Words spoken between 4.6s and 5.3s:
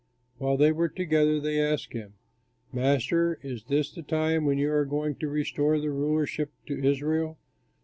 are going to